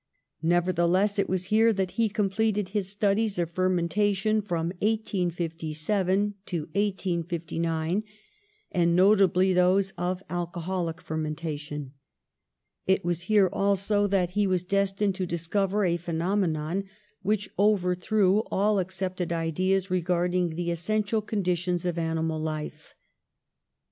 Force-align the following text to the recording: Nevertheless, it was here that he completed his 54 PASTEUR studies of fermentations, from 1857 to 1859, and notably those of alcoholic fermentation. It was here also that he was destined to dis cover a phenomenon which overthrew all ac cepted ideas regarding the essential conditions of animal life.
Nevertheless, 0.41 1.19
it 1.19 1.29
was 1.29 1.45
here 1.53 1.71
that 1.71 1.91
he 1.91 2.09
completed 2.09 2.69
his 2.69 2.87
54 2.87 2.89
PASTEUR 2.89 2.97
studies 2.97 3.37
of 3.37 3.51
fermentations, 3.51 4.43
from 4.47 4.67
1857 4.79 6.33
to 6.47 6.61
1859, 6.61 8.03
and 8.71 8.95
notably 8.95 9.53
those 9.53 9.93
of 9.99 10.23
alcoholic 10.27 10.99
fermentation. 11.01 11.93
It 12.87 13.05
was 13.05 13.21
here 13.29 13.47
also 13.53 14.07
that 14.07 14.31
he 14.31 14.47
was 14.47 14.63
destined 14.63 15.13
to 15.13 15.27
dis 15.27 15.45
cover 15.45 15.85
a 15.85 15.97
phenomenon 15.97 16.85
which 17.21 17.47
overthrew 17.59 18.39
all 18.49 18.79
ac 18.81 18.87
cepted 18.89 19.31
ideas 19.31 19.91
regarding 19.91 20.55
the 20.55 20.71
essential 20.71 21.21
conditions 21.21 21.85
of 21.85 21.99
animal 21.99 22.39
life. 22.39 22.95